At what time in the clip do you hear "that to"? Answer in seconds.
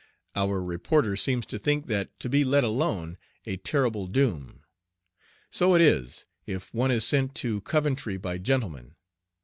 1.85-2.27